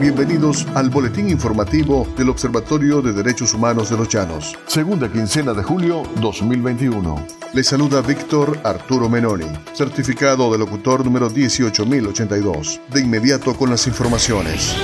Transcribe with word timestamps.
Bienvenidos 0.00 0.66
al 0.74 0.90
boletín 0.90 1.28
informativo 1.28 2.06
del 2.16 2.28
Observatorio 2.28 3.00
de 3.00 3.12
Derechos 3.12 3.54
Humanos 3.54 3.90
de 3.90 3.96
los 3.96 4.08
Llanos. 4.08 4.58
Segunda 4.66 5.10
quincena 5.10 5.54
de 5.54 5.62
julio 5.62 6.02
2021. 6.20 7.26
Le 7.52 7.62
saluda 7.62 8.02
Víctor 8.02 8.58
Arturo 8.64 9.08
Menoni, 9.08 9.46
certificado 9.72 10.50
de 10.50 10.58
locutor 10.58 11.04
número 11.04 11.28
18082. 11.30 12.80
De 12.92 13.00
inmediato 13.00 13.54
con 13.54 13.70
las 13.70 13.86
informaciones. 13.86 14.74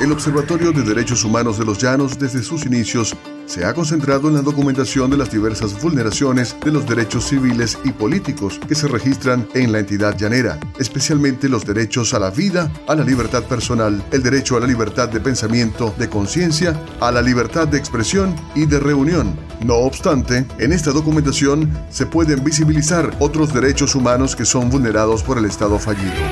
El 0.00 0.12
Observatorio 0.12 0.72
de 0.72 0.82
Derechos 0.82 1.24
Humanos 1.24 1.58
de 1.58 1.64
los 1.64 1.78
Llanos 1.78 2.18
desde 2.18 2.42
sus 2.42 2.64
inicios 2.66 3.16
se 3.52 3.66
ha 3.66 3.74
concentrado 3.74 4.28
en 4.28 4.34
la 4.34 4.40
documentación 4.40 5.10
de 5.10 5.18
las 5.18 5.30
diversas 5.30 5.78
vulneraciones 5.78 6.56
de 6.64 6.72
los 6.72 6.88
derechos 6.88 7.28
civiles 7.28 7.78
y 7.84 7.90
políticos 7.90 8.58
que 8.66 8.74
se 8.74 8.88
registran 8.88 9.46
en 9.52 9.72
la 9.72 9.80
entidad 9.80 10.16
llanera, 10.16 10.58
especialmente 10.78 11.50
los 11.50 11.66
derechos 11.66 12.14
a 12.14 12.18
la 12.18 12.30
vida, 12.30 12.72
a 12.88 12.94
la 12.94 13.04
libertad 13.04 13.42
personal, 13.42 14.02
el 14.10 14.22
derecho 14.22 14.56
a 14.56 14.60
la 14.60 14.66
libertad 14.66 15.10
de 15.10 15.20
pensamiento, 15.20 15.94
de 15.98 16.08
conciencia, 16.08 16.82
a 16.98 17.12
la 17.12 17.20
libertad 17.20 17.68
de 17.68 17.76
expresión 17.76 18.34
y 18.54 18.64
de 18.64 18.80
reunión. 18.80 19.36
No 19.62 19.74
obstante, 19.74 20.46
en 20.58 20.72
esta 20.72 20.90
documentación 20.90 21.70
se 21.90 22.06
pueden 22.06 22.42
visibilizar 22.42 23.14
otros 23.18 23.52
derechos 23.52 23.94
humanos 23.94 24.34
que 24.34 24.46
son 24.46 24.70
vulnerados 24.70 25.22
por 25.22 25.36
el 25.36 25.44
Estado 25.44 25.78
fallido. 25.78 26.22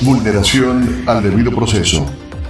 Vulneración 0.00 1.04
al 1.06 1.22
debido 1.22 1.54
proceso. 1.54 2.04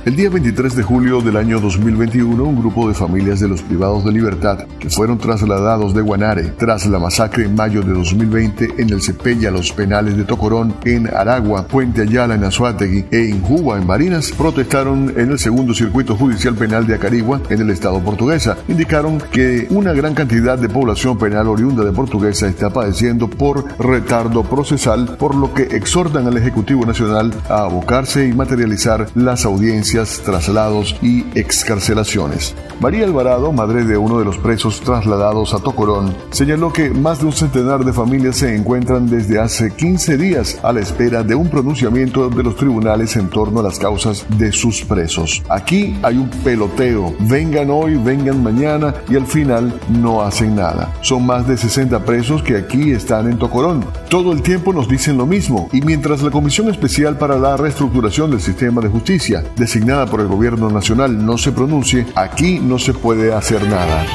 El 0.04 0.16
día 0.16 0.30
23 0.30 0.74
de 0.74 0.82
julio 0.82 1.20
del 1.20 1.36
año 1.36 1.60
2021, 1.60 2.42
un 2.42 2.58
grupo 2.58 2.88
de 2.88 2.94
familias 2.94 3.38
de 3.38 3.46
los 3.46 3.62
privados 3.62 4.04
de 4.04 4.10
libertad 4.10 4.66
que 4.80 4.90
fueron 4.90 5.16
trasladados 5.16 5.94
de 5.94 6.00
Guanare 6.00 6.54
tras 6.58 6.86
la 6.86 6.98
masacre 6.98 7.44
en 7.44 7.54
mayo 7.54 7.82
de 7.82 7.92
2020 7.92 8.82
en 8.82 8.90
el 8.90 9.00
Cepella, 9.00 9.52
los 9.52 9.70
penales 9.70 10.16
de 10.16 10.24
Tocorón, 10.24 10.74
en 10.84 11.06
Aragua, 11.06 11.68
Puente 11.68 12.02
Ayala 12.02 12.34
en 12.34 12.42
Azuategui 12.42 13.04
e 13.12 13.26
Injuba 13.26 13.78
en 13.78 13.86
Barinas, 13.86 14.32
protestaron 14.32 15.14
en 15.16 15.30
el 15.30 15.38
segundo 15.38 15.72
circuito 15.72 16.16
judicial 16.16 16.56
penal 16.56 16.84
de 16.84 16.96
Acarigua, 16.96 17.40
en 17.48 17.60
el 17.60 17.70
estado 17.70 18.00
portuguesa. 18.00 18.56
Indicaron 18.66 19.18
que 19.30 19.68
una 19.70 19.92
gran 19.92 20.14
cantidad 20.14 20.58
de 20.58 20.68
población 20.68 21.16
penal 21.16 21.46
oriunda 21.46 21.84
de 21.84 21.92
Portuguesa 21.92 22.48
está 22.48 22.70
padeciendo 22.70 23.30
por 23.30 23.64
retardo 23.78 24.42
procesal, 24.42 25.16
por 25.16 25.36
lo 25.36 25.54
que 25.54 25.62
exhortan 25.62 26.26
al 26.26 26.36
Ejecutivo 26.36 26.84
Nacional 26.84 27.32
a 27.48 27.66
abocarse 27.66 28.26
y 28.26 28.32
materializar 28.32 29.06
las 29.14 29.44
audiencias 29.44 29.91
traslados 30.24 30.96
y 31.02 31.24
excarcelaciones. 31.38 32.54
María 32.80 33.04
Alvarado, 33.04 33.52
madre 33.52 33.84
de 33.84 33.96
uno 33.96 34.18
de 34.18 34.24
los 34.24 34.38
presos 34.38 34.80
trasladados 34.80 35.54
a 35.54 35.58
Tocorón, 35.58 36.16
señaló 36.30 36.72
que 36.72 36.90
más 36.90 37.20
de 37.20 37.26
un 37.26 37.32
centenar 37.32 37.84
de 37.84 37.92
familias 37.92 38.38
se 38.38 38.56
encuentran 38.56 39.08
desde 39.08 39.38
hace 39.38 39.70
15 39.70 40.16
días 40.16 40.58
a 40.62 40.72
la 40.72 40.80
espera 40.80 41.22
de 41.22 41.34
un 41.34 41.48
pronunciamiento 41.48 42.28
de 42.28 42.42
los 42.42 42.56
tribunales 42.56 43.16
en 43.16 43.28
torno 43.28 43.60
a 43.60 43.62
las 43.62 43.78
causas 43.78 44.24
de 44.38 44.50
sus 44.50 44.82
presos. 44.82 45.42
Aquí 45.48 45.96
hay 46.02 46.16
un 46.16 46.28
peloteo, 46.28 47.14
vengan 47.20 47.70
hoy, 47.70 47.96
vengan 47.96 48.42
mañana 48.42 48.94
y 49.08 49.16
al 49.16 49.26
final 49.26 49.78
no 49.90 50.22
hacen 50.22 50.56
nada. 50.56 50.92
Son 51.02 51.24
más 51.24 51.46
de 51.46 51.56
60 51.56 52.04
presos 52.04 52.42
que 52.42 52.56
aquí 52.56 52.92
están 52.92 53.30
en 53.30 53.38
Tocorón. 53.38 53.84
Todo 54.08 54.32
el 54.32 54.42
tiempo 54.42 54.72
nos 54.72 54.88
dicen 54.88 55.18
lo 55.18 55.26
mismo 55.26 55.68
y 55.72 55.82
mientras 55.82 56.22
la 56.22 56.30
Comisión 56.30 56.70
Especial 56.70 57.16
para 57.18 57.38
la 57.38 57.56
Reestructuración 57.56 58.30
del 58.30 58.40
Sistema 58.40 58.80
de 58.80 58.88
Justicia 58.88 59.44
designada 59.82 60.06
por 60.06 60.20
el 60.20 60.28
gobierno 60.28 60.70
nacional 60.70 61.26
no 61.26 61.36
se 61.36 61.50
pronuncie, 61.50 62.06
aquí 62.14 62.60
no 62.60 62.78
se 62.78 62.94
puede 62.94 63.34
hacer 63.34 63.66
nada. 63.68 64.06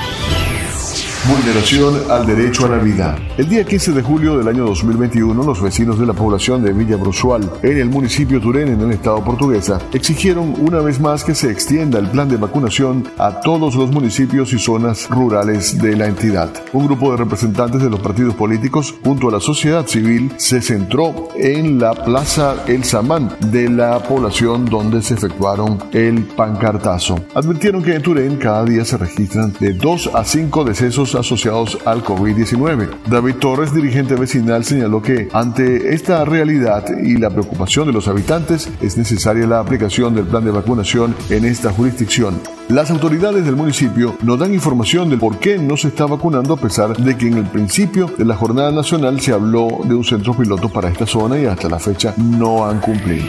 Vulneración 1.28 2.10
al 2.10 2.26
derecho 2.26 2.68
a 2.68 2.70
la 2.70 2.78
vida. 2.78 3.18
El 3.38 3.50
día 3.50 3.66
15 3.66 3.92
de 3.92 4.02
julio 4.02 4.38
del 4.38 4.48
año 4.48 4.64
2021, 4.66 5.44
los 5.44 5.62
vecinos 5.62 6.00
de 6.00 6.06
la 6.06 6.14
población 6.14 6.64
de 6.64 6.72
Villa 6.72 6.96
Brusual, 6.96 7.52
en 7.64 7.78
el 7.78 7.90
municipio 7.90 8.40
Turén, 8.40 8.70
en 8.70 8.80
el 8.80 8.92
estado 8.92 9.22
portuguesa, 9.26 9.82
exigieron 9.92 10.56
una 10.58 10.80
vez 10.80 11.02
más 11.02 11.26
que 11.26 11.36
se 11.36 11.52
extienda 11.52 12.00
el 12.00 12.10
plan 12.10 12.30
de 12.30 12.38
vacunación 12.38 13.10
a 13.18 13.42
todos 13.42 13.76
los 13.76 13.92
municipios 13.92 14.54
y 14.54 14.60
zonas 14.60 15.10
rurales 15.10 15.78
de 15.78 15.98
la 15.98 16.08
entidad. 16.08 16.50
Un 16.72 16.88
grupo 16.88 17.12
de 17.12 17.18
representantes 17.18 17.82
de 17.82 17.90
los 17.90 18.00
partidos 18.00 18.34
políticos, 18.34 18.96
junto 19.04 19.28
a 19.28 19.34
la 19.34 19.42
sociedad 19.42 19.86
civil, 19.86 20.32
se 20.38 20.62
centró 20.62 21.28
en 21.36 21.78
la 21.78 21.94
Plaza 21.94 22.64
El 22.68 22.86
Samán 22.86 23.36
de 23.52 23.70
la 23.70 24.00
población 24.00 24.64
donde 24.64 25.02
se 25.02 25.16
efectuaron 25.16 25.78
el 25.92 26.24
pancartazo. 26.24 27.20
Advirtieron 27.36 27.84
que 27.84 27.96
en 27.96 28.02
Turén 28.02 28.38
cada 28.38 28.64
día 28.64 28.86
se 28.86 28.96
registran 28.96 29.54
de 29.60 29.74
2 29.74 30.12
a 30.14 30.24
5 30.24 30.64
decesos 30.64 31.17
asociados 31.18 31.78
al 31.86 32.04
COVID-19. 32.04 32.90
David 33.10 33.36
Torres, 33.36 33.74
dirigente 33.74 34.16
vecinal, 34.16 34.64
señaló 34.64 35.02
que 35.02 35.28
ante 35.34 35.94
esta 35.94 36.24
realidad 36.26 36.86
y 37.02 37.18
la 37.18 37.30
preocupación 37.30 37.88
de 37.88 37.94
los 37.94 38.08
habitantes 38.08 38.70
es 38.82 38.98
necesaria 38.98 39.48
la 39.48 39.60
aplicación 39.60 40.16
del 40.16 40.26
plan 40.26 40.46
de 40.46 40.52
vacunación 40.52 41.16
en 41.30 41.46
esta 41.46 41.72
jurisdicción. 41.72 42.40
Las 42.70 42.92
autoridades 42.92 43.46
del 43.46 43.56
municipio 43.56 44.16
nos 44.24 44.40
dan 44.40 44.54
información 44.54 45.10
de 45.10 45.18
por 45.18 45.40
qué 45.40 45.58
no 45.58 45.78
se 45.78 45.88
está 45.88 46.06
vacunando 46.06 46.54
a 46.54 46.58
pesar 46.58 46.98
de 46.98 47.18
que 47.18 47.28
en 47.28 47.38
el 47.38 47.46
principio 47.46 48.12
de 48.18 48.26
la 48.26 48.36
jornada 48.36 48.72
nacional 48.72 49.22
se 49.22 49.34
habló 49.34 49.68
de 49.86 49.96
un 49.96 50.04
centro 50.04 50.34
piloto 50.34 50.70
para 50.70 50.90
esta 50.90 51.06
zona 51.06 51.40
y 51.40 51.46
hasta 51.46 51.70
la 51.70 51.80
fecha 51.80 52.14
no 52.18 52.66
han 52.66 52.80
cumplido. 52.80 53.26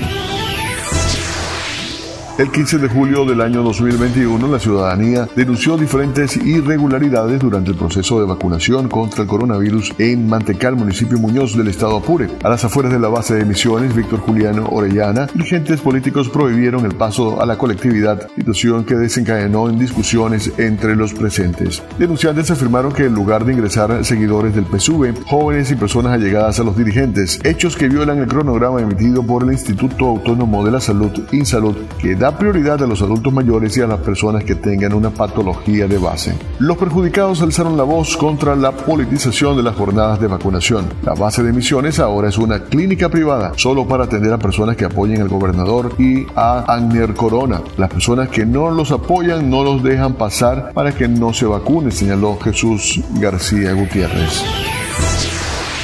El 2.38 2.52
15 2.52 2.78
de 2.78 2.88
julio 2.88 3.24
del 3.24 3.40
año 3.40 3.64
2021, 3.64 4.46
la 4.46 4.60
ciudadanía 4.60 5.28
denunció 5.34 5.76
diferentes 5.76 6.36
irregularidades 6.36 7.40
durante 7.40 7.72
el 7.72 7.76
proceso 7.76 8.20
de 8.20 8.26
vacunación 8.26 8.88
contra 8.88 9.22
el 9.22 9.28
coronavirus 9.28 9.92
en 9.98 10.28
Mantecal, 10.28 10.76
municipio 10.76 11.18
Muñoz 11.18 11.56
del 11.56 11.66
estado 11.66 11.96
Apure. 11.96 12.28
A 12.44 12.48
las 12.48 12.64
afueras 12.64 12.92
de 12.92 13.00
la 13.00 13.08
base 13.08 13.34
de 13.34 13.40
emisiones, 13.40 13.92
Víctor 13.92 14.20
Juliano 14.20 14.68
Orellana, 14.70 15.26
dirigentes 15.34 15.80
políticos 15.80 16.28
prohibieron 16.28 16.86
el 16.86 16.94
paso 16.94 17.42
a 17.42 17.44
la 17.44 17.58
colectividad, 17.58 18.28
situación 18.36 18.84
que 18.84 18.94
desencadenó 18.94 19.68
en 19.68 19.80
discusiones 19.80 20.52
entre 20.58 20.94
los 20.94 21.14
presentes. 21.14 21.82
Denunciantes 21.98 22.52
afirmaron 22.52 22.92
que 22.92 23.06
en 23.06 23.14
lugar 23.14 23.44
de 23.44 23.54
ingresar 23.54 24.04
seguidores 24.04 24.54
del 24.54 24.64
PSUV, 24.64 25.24
jóvenes 25.26 25.72
y 25.72 25.74
personas 25.74 26.12
allegadas 26.12 26.60
a 26.60 26.62
los 26.62 26.76
dirigentes, 26.76 27.40
hechos 27.42 27.76
que 27.76 27.88
violan 27.88 28.20
el 28.20 28.28
cronograma 28.28 28.80
emitido 28.80 29.24
por 29.24 29.42
el 29.42 29.50
Instituto 29.50 30.06
Autónomo 30.06 30.64
de 30.64 30.70
la 30.70 30.80
Salud, 30.80 31.10
INSALUD, 31.32 31.74
que 32.00 32.14
da 32.14 32.27
prioridad 32.36 32.82
a 32.82 32.86
los 32.86 33.02
adultos 33.02 33.32
mayores 33.32 33.76
y 33.76 33.80
a 33.80 33.86
las 33.86 34.00
personas 34.00 34.44
que 34.44 34.54
tengan 34.54 34.92
una 34.92 35.10
patología 35.10 35.86
de 35.86 35.98
base. 35.98 36.34
Los 36.58 36.76
perjudicados 36.76 37.42
alzaron 37.42 37.76
la 37.76 37.84
voz 37.84 38.16
contra 38.16 38.56
la 38.56 38.72
politización 38.72 39.56
de 39.56 39.62
las 39.62 39.76
jornadas 39.76 40.20
de 40.20 40.26
vacunación. 40.26 40.86
La 41.02 41.14
base 41.14 41.42
de 41.42 41.52
misiones 41.52 41.98
ahora 41.98 42.28
es 42.28 42.38
una 42.38 42.64
clínica 42.64 43.08
privada 43.08 43.52
solo 43.56 43.86
para 43.86 44.04
atender 44.04 44.32
a 44.32 44.38
personas 44.38 44.76
que 44.76 44.84
apoyen 44.84 45.20
al 45.22 45.28
gobernador 45.28 45.92
y 45.98 46.26
a 46.34 46.60
Agner 46.60 47.14
Corona. 47.14 47.60
Las 47.76 47.90
personas 47.90 48.28
que 48.28 48.44
no 48.44 48.70
los 48.70 48.90
apoyan 48.90 49.48
no 49.48 49.64
los 49.64 49.82
dejan 49.82 50.14
pasar 50.14 50.72
para 50.72 50.92
que 50.92 51.08
no 51.08 51.32
se 51.32 51.46
vacunen, 51.46 51.92
señaló 51.92 52.38
Jesús 52.38 53.00
García 53.20 53.72
Gutiérrez. 53.72 54.42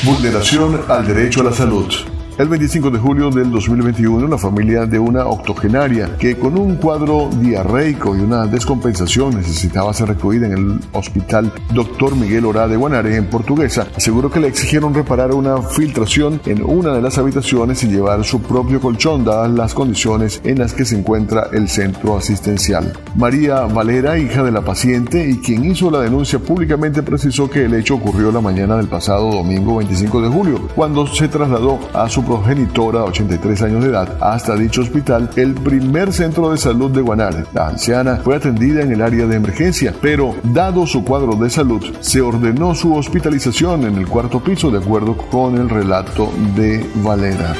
Vulneración 0.04 0.80
al 0.88 1.06
derecho 1.06 1.40
a 1.40 1.44
la 1.44 1.52
salud. 1.52 2.13
El 2.36 2.48
25 2.48 2.90
de 2.90 2.98
julio 2.98 3.30
del 3.30 3.52
2021, 3.52 4.26
la 4.26 4.38
familia 4.38 4.86
de 4.86 4.98
una 4.98 5.24
octogenaria 5.24 6.16
que 6.18 6.36
con 6.36 6.58
un 6.58 6.74
cuadro 6.74 7.30
diarreico 7.30 8.16
y 8.16 8.22
una 8.22 8.48
descompensación 8.48 9.36
necesitaba 9.36 9.94
ser 9.94 10.08
recluida 10.08 10.48
en 10.48 10.52
el 10.52 10.80
hospital 10.94 11.52
Dr. 11.72 12.16
Miguel 12.16 12.44
Orá 12.44 12.66
de 12.66 12.74
Guanare 12.74 13.14
en 13.14 13.26
Portuguesa, 13.26 13.86
aseguró 13.96 14.32
que 14.32 14.40
le 14.40 14.48
exigieron 14.48 14.92
reparar 14.92 15.32
una 15.32 15.62
filtración 15.62 16.40
en 16.44 16.64
una 16.64 16.92
de 16.92 17.02
las 17.02 17.18
habitaciones 17.18 17.84
y 17.84 17.86
llevar 17.86 18.24
su 18.24 18.42
propio 18.42 18.80
colchón 18.80 19.24
dadas 19.24 19.52
las 19.52 19.72
condiciones 19.72 20.40
en 20.42 20.58
las 20.58 20.72
que 20.72 20.84
se 20.84 20.98
encuentra 20.98 21.50
el 21.52 21.68
centro 21.68 22.16
asistencial. 22.16 22.94
María 23.14 23.60
Valera, 23.60 24.18
hija 24.18 24.42
de 24.42 24.50
la 24.50 24.62
paciente 24.62 25.30
y 25.30 25.38
quien 25.38 25.64
hizo 25.66 25.88
la 25.88 26.00
denuncia 26.00 26.40
públicamente, 26.40 27.04
precisó 27.04 27.48
que 27.48 27.66
el 27.66 27.74
hecho 27.74 27.94
ocurrió 27.94 28.32
la 28.32 28.40
mañana 28.40 28.76
del 28.76 28.88
pasado 28.88 29.30
domingo 29.30 29.76
25 29.76 30.20
de 30.20 30.28
julio, 30.30 30.68
cuando 30.74 31.06
se 31.06 31.28
trasladó 31.28 31.78
a 31.92 32.08
su 32.08 32.23
progenitora, 32.24 33.04
83 33.04 33.62
años 33.62 33.82
de 33.82 33.90
edad, 33.90 34.16
hasta 34.20 34.56
dicho 34.56 34.82
hospital, 34.82 35.30
el 35.36 35.54
primer 35.54 36.12
centro 36.12 36.50
de 36.50 36.58
salud 36.58 36.90
de 36.90 37.02
Guanare. 37.02 37.44
La 37.52 37.68
anciana 37.68 38.16
fue 38.16 38.36
atendida 38.36 38.82
en 38.82 38.92
el 38.92 39.02
área 39.02 39.26
de 39.26 39.36
emergencia, 39.36 39.94
pero 40.00 40.34
dado 40.42 40.86
su 40.86 41.04
cuadro 41.04 41.36
de 41.36 41.50
salud, 41.50 41.82
se 42.00 42.20
ordenó 42.20 42.74
su 42.74 42.94
hospitalización 42.94 43.84
en 43.84 43.96
el 43.96 44.08
cuarto 44.08 44.40
piso 44.40 44.70
de 44.70 44.78
acuerdo 44.78 45.16
con 45.16 45.56
el 45.56 45.68
relato 45.68 46.32
de 46.56 46.84
Valera. 46.96 47.54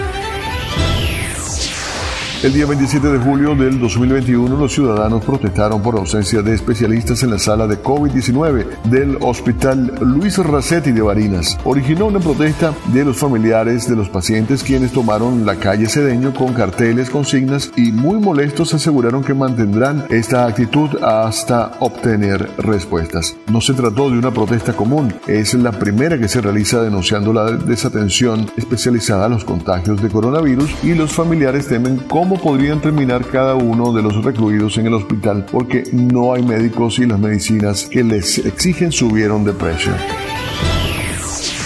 El 2.45 2.53
día 2.53 2.67
27 2.67 3.09
de 3.09 3.19
julio 3.21 3.55
del 3.55 3.81
2021, 3.81 4.59
los 4.59 4.75
ciudadanos 4.75 5.25
protestaron 5.25 5.81
por 5.81 5.97
ausencia 5.97 6.43
de 6.43 6.53
especialistas 6.53 7.23
en 7.23 7.31
la 7.31 7.39
sala 7.39 7.67
de 7.67 7.83
COVID-19 7.83 8.83
del 8.83 9.17
Hospital 9.23 9.95
Luis 10.03 10.37
Racetti 10.37 10.93
de 10.93 11.01
Barinas. 11.01 11.59
Originó 11.65 12.05
una 12.05 12.21
protesta 12.21 12.75
de 12.93 13.03
los 13.03 13.17
familiares 13.17 13.89
de 13.89 13.97
los 13.97 14.11
pacientes 14.11 14.63
quienes 14.63 14.93
tomaron 14.93 15.47
la 15.47 15.57
calle 15.57 15.87
Cedeño 15.87 16.35
con 16.35 16.53
carteles, 16.53 17.09
consignas 17.09 17.73
y 17.79 17.93
muy 17.93 18.19
molestos 18.19 18.75
aseguraron 18.75 19.25
que 19.25 19.33
mantendrán 19.33 20.05
esta 20.11 20.45
actitud 20.45 21.03
hasta 21.03 21.73
obtener 21.81 22.51
respuestas. 22.59 23.39
No 23.51 23.63
se 23.63 23.73
trató 23.73 24.11
de 24.11 24.19
una 24.19 24.33
protesta 24.33 24.75
común, 24.75 25.15
es 25.27 25.55
la 25.55 25.73
primera 25.73 26.19
que 26.19 26.29
se 26.29 26.43
realiza 26.43 26.83
denunciando 26.83 27.33
la 27.33 27.53
desatención 27.53 28.51
especializada 28.59 29.25
a 29.25 29.31
los 29.31 29.47
contagios 29.47 30.03
de 30.03 30.11
coronavirus 30.11 30.71
y 30.85 30.93
los 30.93 31.11
familiares 31.11 31.69
temen 31.69 31.97
cómo 32.07 32.34
podrían 32.35 32.81
terminar 32.81 33.27
cada 33.27 33.55
uno 33.55 33.93
de 33.93 34.03
los 34.03 34.25
recluidos 34.25 34.79
en 34.79 34.87
el 34.87 34.95
hospital 34.95 35.47
porque 35.51 35.85
no 35.93 36.33
hay 36.33 36.43
médicos 36.43 36.99
y 36.99 37.07
las 37.07 37.19
medicinas 37.19 37.85
que 37.85 38.05
les 38.05 38.39
exigen 38.39 38.93
subieron 38.93 39.45
de 39.45 39.53
precio. 39.53 39.93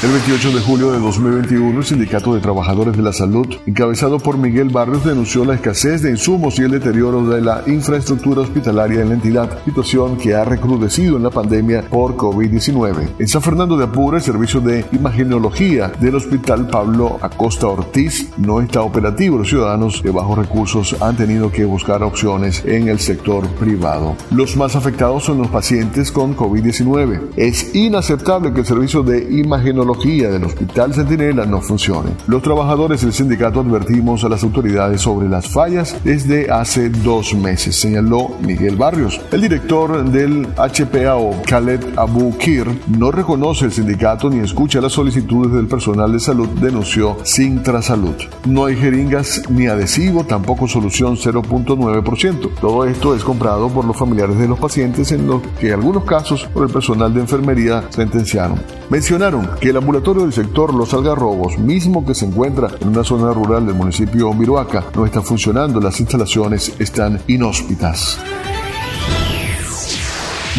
El 0.01 0.13
28 0.13 0.53
de 0.53 0.61
julio 0.61 0.93
de 0.93 1.01
2021, 1.01 1.77
el 1.77 1.85
Sindicato 1.85 2.33
de 2.33 2.41
Trabajadores 2.41 2.97
de 2.97 3.03
la 3.03 3.13
Salud, 3.13 3.49
encabezado 3.67 4.21
por 4.21 4.39
Miguel 4.39 4.69
Barrios, 4.69 5.05
denunció 5.05 5.45
la 5.45 5.55
escasez 5.55 6.03
de 6.03 6.11
insumos 6.11 6.57
y 6.61 6.63
el 6.63 6.71
deterioro 6.71 7.27
de 7.27 7.41
la 7.41 7.65
infraestructura 7.67 8.43
hospitalaria 8.43 9.03
en 9.03 9.09
la 9.09 9.15
entidad, 9.17 9.59
situación 9.65 10.17
que 10.17 10.37
ha 10.37 10.45
recrudecido 10.45 11.17
en 11.17 11.25
la 11.25 11.31
pandemia 11.31 11.83
por 11.91 12.17
COVID-19. 12.17 13.09
En 13.19 13.27
San 13.27 13.43
Fernando 13.43 13.77
de 13.77 13.87
Apure, 13.87 14.19
el 14.19 14.23
servicio 14.23 14.61
de 14.61 14.87
imagenología 14.93 15.89
del 15.99 16.15
Hospital 16.15 16.69
Pablo 16.69 17.19
Acosta 17.21 17.67
Ortiz 17.67 18.31
no 18.37 18.61
está 18.61 18.83
operativo. 18.83 19.39
Los 19.39 19.49
ciudadanos 19.49 20.01
de 20.05 20.13
bajos 20.13 20.39
recursos 20.39 20.97
han 21.01 21.17
tenido 21.17 21.51
que 21.51 21.65
buscar 21.65 22.05
opciones 22.05 22.63
en 22.65 22.87
el 22.87 23.01
sector 23.01 23.49
privado. 23.55 24.15
Los 24.31 24.57
más 24.57 24.77
afectados 24.77 25.25
son 25.25 25.39
los 25.39 25.49
pacientes 25.49 26.13
con 26.13 26.37
COVID-19. 26.37 27.31
Es 27.35 27.75
inaceptable 27.75 28.53
que 28.53 28.61
el 28.61 28.67
servicio 28.67 29.03
de 29.03 29.27
imagenología 29.41 29.88
del 29.95 30.45
Hospital 30.45 30.93
Centinela 30.93 31.47
no 31.47 31.63
funcione. 31.63 32.11
Los 32.27 32.43
trabajadores 32.43 33.01
del 33.01 33.13
sindicato 33.13 33.61
advertimos 33.61 34.23
a 34.23 34.29
las 34.29 34.43
autoridades 34.43 35.01
sobre 35.01 35.29
las 35.29 35.49
fallas 35.49 35.97
desde 36.05 36.51
hace 36.51 36.91
dos 36.91 37.35
meses, 37.35 37.77
señaló 37.77 38.31
Miguel 38.43 38.77
Barrios. 38.77 39.19
El 39.33 39.41
director 39.41 40.05
del 40.11 40.47
HPAO, 40.57 41.43
Khaled 41.47 41.81
Abu 41.97 42.37
Kir, 42.37 42.67
no 42.99 43.11
reconoce 43.11 43.65
el 43.65 43.73
sindicato 43.73 44.29
ni 44.29 44.41
escucha 44.41 44.81
las 44.81 44.93
solicitudes 44.93 45.53
del 45.53 45.67
personal 45.67 46.13
de 46.13 46.21
salud, 46.21 46.49
denunció 46.61 47.17
Sintrasalud. 47.25 48.17
No 48.45 48.67
hay 48.67 48.77
jeringas 48.77 49.43
ni 49.49 49.69
adhesivo, 49.69 50.25
tampoco 50.25 50.69
solución 50.69 51.17
0.9%. 51.17 52.51
Todo 52.61 52.85
esto 52.85 53.15
es 53.15 53.25
comprado 53.25 53.69
por 53.71 53.87
los 53.87 53.97
familiares 53.97 54.39
de 54.39 54.49
los 54.49 54.59
pacientes 54.59 55.13
en 55.13 55.27
los 55.27 55.41
que 55.59 55.69
en 55.69 55.75
algunos 55.75 56.05
casos 56.05 56.45
por 56.53 56.65
el 56.65 56.73
personal 56.73 57.15
de 57.15 57.21
enfermería 57.21 57.85
sentenciaron. 57.89 58.61
Mencionaron 58.91 59.51
que 59.61 59.69
el 59.69 59.78
ambulatorio 59.79 60.23
del 60.23 60.33
sector 60.33 60.75
Los 60.75 60.93
Algarrobos, 60.93 61.59
mismo 61.59 62.05
que 62.05 62.15
se 62.15 62.27
encuentra 62.27 62.69
en 62.81 62.89
una 62.89 63.05
zona 63.05 63.33
rural 63.33 63.67
del 63.67 63.75
municipio 63.75 64.29
de 64.29 64.35
Miruaca, 64.35 64.85
no 64.95 65.07
está 65.07 65.23
funcionando, 65.23 65.81
las 65.81 66.01
instalaciones 66.01 66.75
están 66.79 67.21
inhóspitas. 67.27 68.19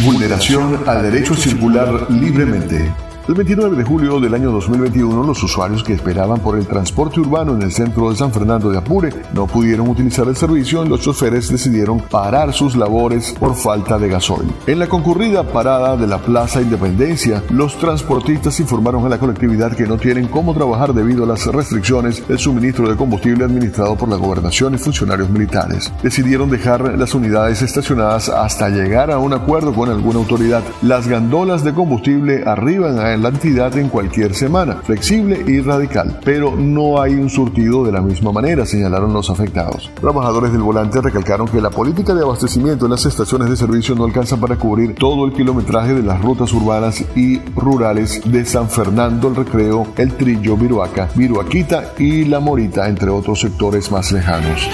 Vulneración 0.04 0.80
al 0.86 1.02
derecho 1.02 1.34
a 1.34 1.36
circular 1.36 2.10
libremente. 2.10 3.09
El 3.30 3.36
29 3.36 3.76
de 3.76 3.84
julio 3.84 4.18
del 4.18 4.34
año 4.34 4.50
2021, 4.50 5.22
los 5.22 5.40
usuarios 5.44 5.84
que 5.84 5.92
esperaban 5.92 6.40
por 6.40 6.58
el 6.58 6.66
transporte 6.66 7.20
urbano 7.20 7.54
en 7.54 7.62
el 7.62 7.70
centro 7.70 8.10
de 8.10 8.16
San 8.16 8.32
Fernando 8.32 8.72
de 8.72 8.78
Apure 8.78 9.10
no 9.32 9.46
pudieron 9.46 9.86
utilizar 9.86 10.26
el 10.26 10.34
servicio 10.34 10.84
y 10.84 10.88
los 10.88 11.02
choferes 11.02 11.48
decidieron 11.48 12.00
parar 12.00 12.52
sus 12.52 12.74
labores 12.74 13.32
por 13.38 13.54
falta 13.54 14.00
de 14.00 14.08
gasoil. 14.08 14.52
En 14.66 14.80
la 14.80 14.88
concurrida 14.88 15.44
parada 15.44 15.96
de 15.96 16.08
la 16.08 16.18
Plaza 16.18 16.60
Independencia, 16.60 17.40
los 17.50 17.78
transportistas 17.78 18.58
informaron 18.58 19.06
a 19.06 19.08
la 19.08 19.18
colectividad 19.20 19.76
que 19.76 19.86
no 19.86 19.96
tienen 19.96 20.26
cómo 20.26 20.52
trabajar 20.52 20.92
debido 20.92 21.22
a 21.22 21.28
las 21.28 21.46
restricciones 21.46 22.26
del 22.26 22.40
suministro 22.40 22.90
de 22.90 22.96
combustible 22.96 23.44
administrado 23.44 23.94
por 23.94 24.08
la 24.08 24.16
gobernación 24.16 24.74
y 24.74 24.78
funcionarios 24.78 25.30
militares. 25.30 25.92
Decidieron 26.02 26.50
dejar 26.50 26.98
las 26.98 27.14
unidades 27.14 27.62
estacionadas 27.62 28.28
hasta 28.28 28.70
llegar 28.70 29.12
a 29.12 29.18
un 29.18 29.34
acuerdo 29.34 29.72
con 29.72 29.88
alguna 29.88 30.18
autoridad. 30.18 30.64
Las 30.82 31.06
gandolas 31.06 31.62
de 31.62 31.72
combustible 31.72 32.42
arriban 32.44 32.98
a 32.98 33.19
la 33.20 33.28
entidad 33.28 33.76
en 33.76 33.88
cualquier 33.88 34.34
semana, 34.34 34.76
flexible 34.82 35.44
y 35.46 35.60
radical, 35.60 36.20
pero 36.24 36.56
no 36.56 37.00
hay 37.00 37.14
un 37.14 37.28
surtido 37.28 37.84
de 37.84 37.92
la 37.92 38.00
misma 38.00 38.32
manera, 38.32 38.64
señalaron 38.64 39.12
los 39.12 39.30
afectados. 39.30 39.90
Trabajadores 40.00 40.52
del 40.52 40.62
volante 40.62 41.00
recalcaron 41.00 41.46
que 41.46 41.60
la 41.60 41.70
política 41.70 42.14
de 42.14 42.22
abastecimiento 42.22 42.86
en 42.86 42.92
las 42.92 43.04
estaciones 43.04 43.50
de 43.50 43.56
servicio 43.56 43.94
no 43.94 44.04
alcanza 44.04 44.36
para 44.38 44.56
cubrir 44.56 44.94
todo 44.94 45.26
el 45.26 45.32
kilometraje 45.32 45.94
de 45.94 46.02
las 46.02 46.20
rutas 46.20 46.52
urbanas 46.52 47.04
y 47.14 47.38
rurales 47.56 48.22
de 48.24 48.44
San 48.44 48.68
Fernando, 48.68 49.28
el 49.28 49.36
Recreo, 49.36 49.88
el 49.96 50.14
Trillo, 50.14 50.56
Viruaca, 50.56 51.08
Viruaquita 51.14 51.92
y 51.98 52.24
La 52.24 52.40
Morita, 52.40 52.88
entre 52.88 53.10
otros 53.10 53.40
sectores 53.40 53.90
más 53.90 54.12
lejanos. 54.12 54.68